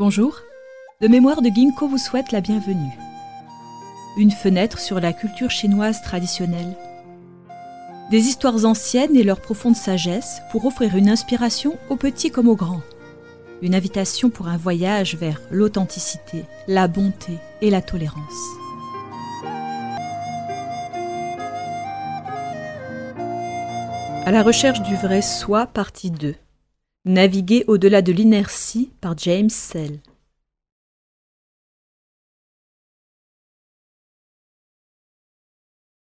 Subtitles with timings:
[0.00, 0.40] Bonjour,
[1.02, 2.98] le mémoire de Ginkgo vous souhaite la bienvenue.
[4.16, 6.74] Une fenêtre sur la culture chinoise traditionnelle.
[8.10, 12.56] Des histoires anciennes et leur profonde sagesse pour offrir une inspiration aux petits comme aux
[12.56, 12.80] grands.
[13.60, 18.24] Une invitation pour un voyage vers l'authenticité, la bonté et la tolérance.
[24.24, 26.36] À la recherche du vrai soi, partie 2.
[27.06, 30.00] Naviguer au-delà de l'inertie par James Sell.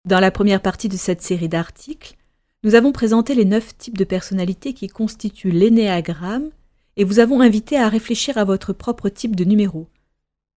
[0.05, 2.17] Dans la première partie de cette série d'articles,
[2.65, 6.51] nous avons présenté les neuf types de personnalités qui constituent l'énéagramme
[6.99, 9.89] et vous avons invité à réfléchir à votre propre type de numéro.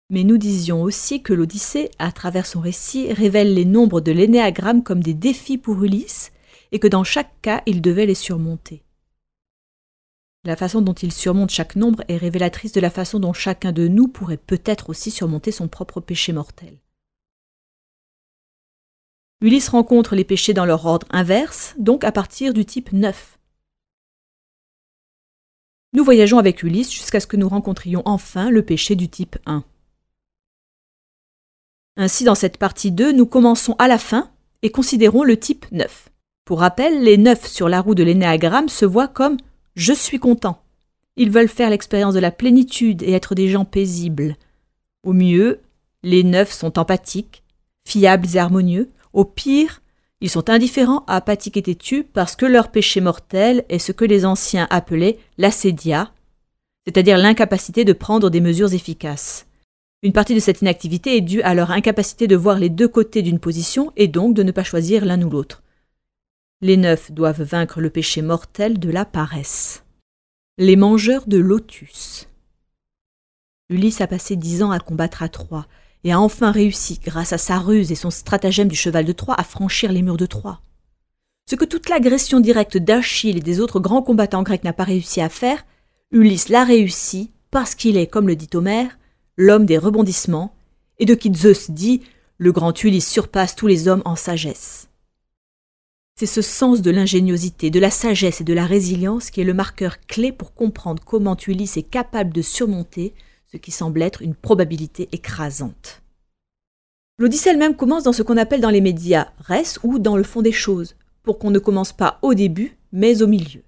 [0.09, 4.83] Mais nous disions aussi que l'Odyssée, à travers son récit, révèle les nombres de l'énéagramme
[4.83, 6.33] comme des défis pour Ulysse
[6.73, 8.83] et que dans chaque cas, il devait les surmonter.
[10.47, 13.89] La façon dont il surmonte chaque nombre est révélatrice de la façon dont chacun de
[13.89, 16.79] nous pourrait peut-être aussi surmonter son propre péché mortel.
[19.41, 23.37] Ulysse rencontre les péchés dans leur ordre inverse, donc à partir du type 9.
[25.91, 29.65] Nous voyageons avec Ulysse jusqu'à ce que nous rencontrions enfin le péché du type 1.
[31.97, 36.07] Ainsi, dans cette partie 2, nous commençons à la fin et considérons le type 9.
[36.45, 39.35] Pour rappel, les 9 sur la roue de l'énéagramme se voient comme
[39.77, 40.59] je suis content.
[41.17, 44.35] Ils veulent faire l'expérience de la plénitude et être des gens paisibles.
[45.03, 45.61] Au mieux,
[46.03, 47.43] les neufs sont empathiques,
[47.87, 48.89] fiables et harmonieux.
[49.13, 49.81] Au pire,
[50.19, 54.25] ils sont indifférents, apathiques et têtus parce que leur péché mortel est ce que les
[54.25, 56.11] anciens appelaient l'acédia,
[56.85, 59.45] c'est-à-dire l'incapacité de prendre des mesures efficaces.
[60.01, 63.21] Une partie de cette inactivité est due à leur incapacité de voir les deux côtés
[63.21, 65.61] d'une position et donc de ne pas choisir l'un ou l'autre.
[66.59, 69.83] Les neufs doivent vaincre le péché mortel de la paresse.
[70.57, 72.29] Les mangeurs de lotus.
[73.69, 75.67] Ulysse a passé dix ans à combattre à Troie
[76.03, 79.35] et a enfin réussi, grâce à sa ruse et son stratagème du cheval de Troie,
[79.39, 80.61] à franchir les murs de Troie.
[81.47, 85.21] Ce que toute l'agression directe d'Achille et des autres grands combattants grecs n'a pas réussi
[85.21, 85.63] à faire,
[86.09, 88.97] Ulysse l'a réussi parce qu'il est, comme le dit Homère,
[89.35, 90.55] l'homme des rebondissements,
[90.97, 92.01] et de qui Zeus dit
[92.39, 94.86] le grand Ulysse surpasse tous les hommes en sagesse.
[96.19, 99.53] C'est ce sens de l'ingéniosité, de la sagesse et de la résilience qui est le
[99.53, 103.13] marqueur clé pour comprendre comment Ulysse est capable de surmonter
[103.51, 106.01] ce qui semble être une probabilité écrasante.
[107.19, 110.41] L'Odyssée elle-même commence dans ce qu'on appelle dans les médias res ou dans le fond
[110.41, 113.61] des choses, pour qu'on ne commence pas au début, mais au milieu.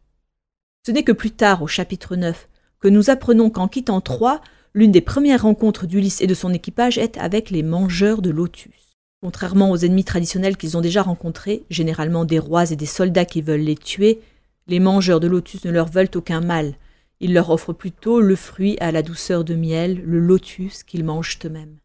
[0.88, 2.50] Ce n'est que plus tard, au chapitre 9,
[2.80, 4.42] que nous apprenons qu'en quittant Troie,
[4.74, 8.89] l'une des premières rencontres d'Ulysse et de son équipage est avec les mangeurs de lotus.
[9.22, 13.42] Contrairement aux ennemis traditionnels qu'ils ont déjà rencontrés, généralement des rois et des soldats qui
[13.42, 14.22] veulent les tuer,
[14.68, 16.76] les mangeurs de lotus ne leur veulent aucun mal.
[17.20, 21.38] Ils leur offrent plutôt le fruit à la douceur de miel, le lotus qu'ils mangent
[21.44, 21.80] eux-mêmes.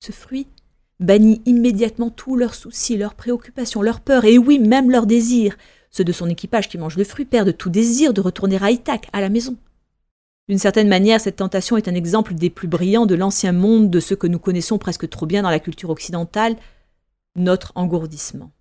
[0.00, 0.46] Ce fruit
[1.00, 5.56] bannit immédiatement tous leurs soucis, leurs préoccupations, leurs peurs, et oui, même leurs désirs.
[5.90, 9.08] Ceux de son équipage qui mangent le fruit perdent tout désir de retourner à Ithaque,
[9.12, 9.56] à la maison.
[10.48, 14.00] D'une certaine manière, cette tentation est un exemple des plus brillants de l'ancien monde, de
[14.00, 16.56] ce que nous connaissons presque trop bien dans la culture occidentale,
[17.34, 18.52] notre engourdissement.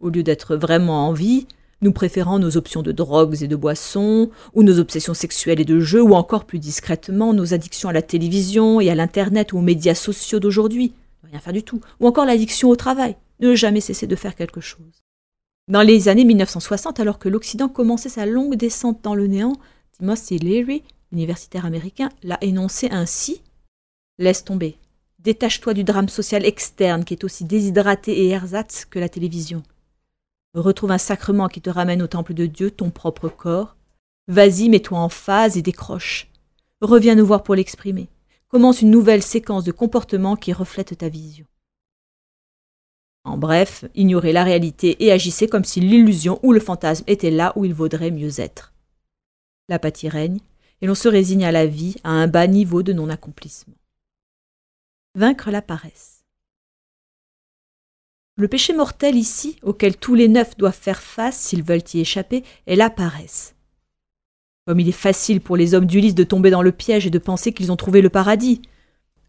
[0.00, 1.46] Au lieu d'être vraiment en vie,
[1.82, 5.78] nous préférons nos options de drogues et de boissons, ou nos obsessions sexuelles et de
[5.78, 9.62] jeux, ou encore plus discrètement nos addictions à la télévision et à l'Internet ou aux
[9.62, 14.08] médias sociaux d'aujourd'hui, rien faire du tout, ou encore l'addiction au travail, ne jamais cesser
[14.08, 15.04] de faire quelque chose.
[15.68, 19.52] Dans les années 1960, alors que l'Occident commençait sa longue descente dans le néant,
[19.96, 20.82] Timothy Leary
[21.12, 23.42] universitaire américain, l'a énoncé ainsi
[24.20, 24.76] Laisse tomber.
[25.18, 29.62] Détache-toi du drame social externe qui est aussi déshydraté et ersatz que la télévision.
[30.52, 33.76] Retrouve un sacrement qui te ramène au temple de Dieu, ton propre corps.
[34.28, 36.28] Vas-y, mets-toi en phase et décroche.
[36.82, 38.08] Reviens nous voir pour l'exprimer.
[38.48, 41.46] Commence une nouvelle séquence de comportements qui reflète ta vision.
[43.24, 47.54] En bref, ignorez la réalité et agissez comme si l'illusion ou le fantasme était là
[47.56, 48.74] où il vaudrait mieux être.
[49.70, 50.40] L'apathie règne,
[50.80, 53.74] et l'on se résigne à la vie à un bas niveau de non-accomplissement.
[55.14, 56.24] Vaincre la paresse.
[58.36, 62.42] Le péché mortel ici, auquel tous les neufs doivent faire face s'ils veulent y échapper,
[62.66, 63.54] est la paresse.
[64.66, 67.18] Comme il est facile pour les hommes d'Ulysse de tomber dans le piège et de
[67.18, 68.62] penser qu'ils ont trouvé le paradis,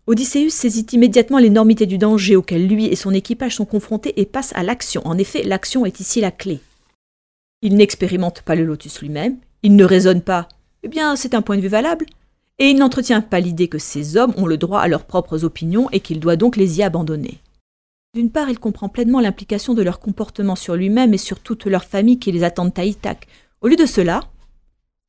[0.08, 4.54] Odysseus saisit immédiatement l'énormité du danger auquel lui et son équipage sont confrontés et passe
[4.56, 5.06] à l'action.
[5.06, 6.60] En effet, l'action est ici la clé.
[7.62, 10.48] Il n'expérimente pas le lotus lui-même, il ne raisonne pas
[10.84, 12.06] eh bien, c'est un point de vue valable.
[12.60, 15.90] Et il n'entretient pas l'idée que ces hommes ont le droit à leurs propres opinions
[15.92, 17.40] et qu'il doit donc les y abandonner.
[18.14, 21.86] D'une part, il comprend pleinement l'implication de leur comportement sur lui-même et sur toute leur
[21.86, 23.28] famille qui les attendent à Ithaque.
[23.62, 24.22] Au lieu de cela,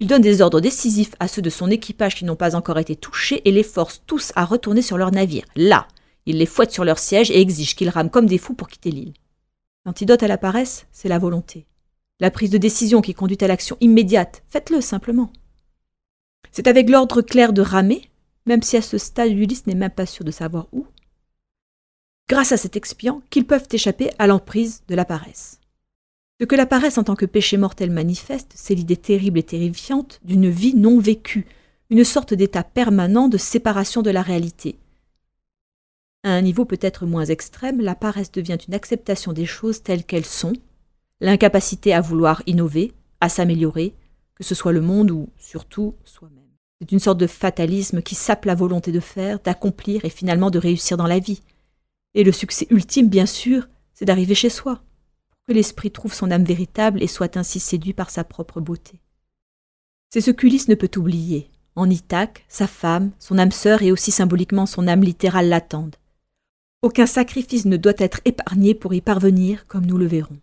[0.01, 2.97] Il donne des ordres décisifs à ceux de son équipage qui n'ont pas encore été
[2.97, 5.45] touchés et les force tous à retourner sur leur navire.
[5.55, 5.87] Là,
[6.27, 8.91] il les fouette sur leur siège et exige qu'ils rament comme des fous pour quitter
[8.91, 9.13] l'île.
[9.87, 11.67] L'antidote à la paresse, c'est la volonté.
[12.19, 14.43] La prise de décision qui conduit à l'action immédiate.
[14.49, 15.33] Faites-le simplement.
[16.51, 18.11] C'est avec l'ordre clair de ramer,
[18.47, 20.87] même si à ce stade Ulysse n'est même pas sûr de savoir où,
[22.29, 25.61] grâce à cet expiant qu'ils peuvent échapper à l'emprise de la paresse.
[26.41, 30.19] Ce que la paresse en tant que péché mortel manifeste, c'est l'idée terrible et terrifiante
[30.25, 31.47] d'une vie non vécue,
[31.91, 34.79] une sorte d'état permanent de séparation de la réalité.
[36.25, 40.25] À un niveau peut-être moins extrême, la paresse devient une acceptation des choses telles qu'elles
[40.25, 40.55] sont,
[41.21, 43.95] l'incapacité à vouloir innover, à s'améliorer,
[44.43, 46.43] que ce soit le monde ou surtout soi-même.
[46.81, 50.59] C'est une sorte de fatalisme qui sape la volonté de faire, d'accomplir et finalement de
[50.59, 51.43] réussir dans la vie.
[52.15, 54.83] Et le succès ultime, bien sûr, c'est d'arriver chez soi,
[55.31, 58.99] pour que l'esprit trouve son âme véritable et soit ainsi séduit par sa propre beauté.
[60.11, 61.49] C'est ce qu'Ulysse ne peut oublier.
[61.77, 65.95] En Ithaque, sa femme, son âme sœur et aussi symboliquement son âme littérale l'attendent.
[66.83, 70.39] Aucun sacrifice ne doit être épargné pour y parvenir, comme nous le verrons.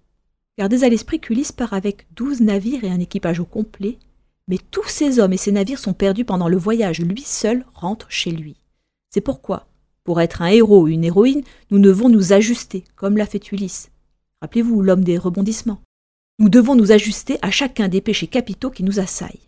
[0.59, 3.97] Gardez à l'esprit qu'Ulysse part avec douze navires et un équipage au complet,
[4.49, 6.99] mais tous ces hommes et ces navires sont perdus pendant le voyage.
[6.99, 8.57] Lui seul rentre chez lui.
[9.09, 9.67] C'est pourquoi,
[10.03, 13.89] pour être un héros ou une héroïne, nous devons nous ajuster, comme l'a fait Ulysse.
[14.41, 15.79] Rappelez-vous l'homme des rebondissements.
[16.39, 19.47] Nous devons nous ajuster à chacun des péchés capitaux qui nous assaillent.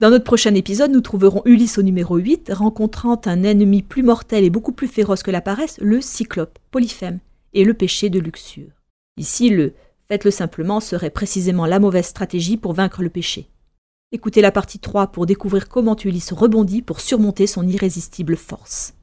[0.00, 4.44] Dans notre prochain épisode, nous trouverons Ulysse au numéro 8, rencontrant un ennemi plus mortel
[4.44, 7.18] et beaucoup plus féroce que la paresse, le cyclope, Polyphème,
[7.52, 8.70] et le péché de luxure.
[9.18, 9.74] Ici, le
[10.08, 13.48] faites-le simplement serait précisément la mauvaise stratégie pour vaincre le péché.
[14.10, 18.94] Écoutez la partie 3 pour découvrir comment Ulysse rebondit pour surmonter son irrésistible force.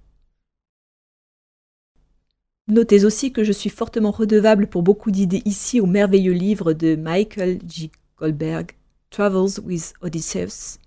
[2.68, 6.96] Notez aussi que je suis fortement redevable pour beaucoup d'idées ici au merveilleux livre de
[6.96, 7.92] Michael G.
[8.18, 8.72] Goldberg,
[9.12, 10.80] Travels with Odysseus.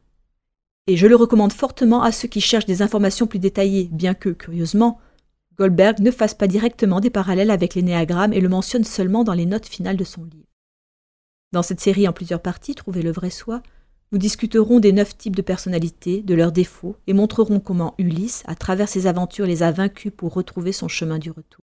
[0.88, 4.30] Et je le recommande fortement à ceux qui cherchent des informations plus détaillées, bien que,
[4.30, 4.98] curieusement,
[5.58, 9.34] Goldberg ne fasse pas directement des parallèles avec les néagrammes et le mentionne seulement dans
[9.34, 10.46] les notes finales de son livre.
[11.52, 13.62] Dans cette série en plusieurs parties, Trouvez le vrai soi,
[14.12, 18.54] nous discuterons des neuf types de personnalités, de leurs défauts, et montrerons comment Ulysse, à
[18.54, 21.60] travers ses aventures, les a vaincus pour retrouver son chemin du retour.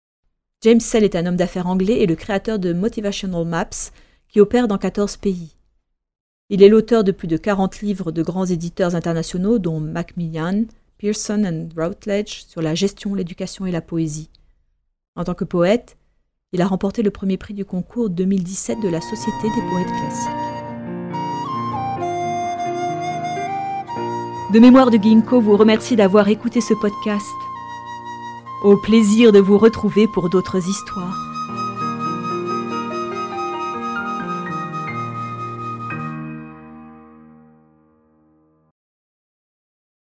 [0.63, 3.93] James Sell est un homme d'affaires anglais et le créateur de Motivational Maps,
[4.29, 5.57] qui opère dans 14 pays.
[6.51, 10.65] Il est l'auteur de plus de 40 livres de grands éditeurs internationaux, dont Macmillan,
[11.05, 14.31] Pearson et Routledge, sur la gestion, l'éducation et la poésie.
[15.17, 15.99] En tant que poète,
[16.53, 20.31] il a remporté le premier prix du concours 2017 de la Société des poètes classiques.
[24.55, 27.27] De mémoire de Ginkgo vous remercie d'avoir écouté ce podcast.
[28.63, 31.34] Au plaisir de vous retrouver pour d'autres histoires.